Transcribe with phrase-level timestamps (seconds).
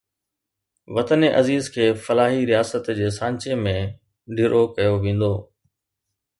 [0.95, 3.77] وطن عزيز کي فلاحي رياست جي سانچي ۾
[4.37, 5.33] ڍرو ڪيو ويندو